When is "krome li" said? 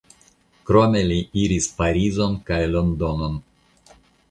0.69-1.17